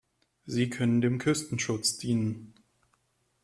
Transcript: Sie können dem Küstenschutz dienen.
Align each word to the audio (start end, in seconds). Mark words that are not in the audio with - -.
Sie 0.47 0.71
können 0.71 0.99
dem 1.01 1.19
Küstenschutz 1.19 1.99
dienen. 1.99 2.55